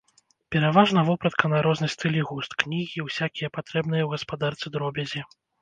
Пераважна 0.53 1.03
вопратка 1.09 1.51
на 1.53 1.59
розны 1.67 1.89
стыль 1.95 2.17
і 2.21 2.25
густ, 2.31 2.57
кнігі, 2.63 3.05
усякія 3.07 3.53
патрэбныя 3.59 4.03
ў 4.05 4.09
гаспадарцы 4.15 4.67
дробязі. 4.77 5.27